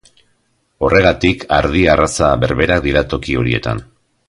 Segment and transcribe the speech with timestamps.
[0.87, 3.85] Horregatik, ardi arraza berberak dira toki horietan.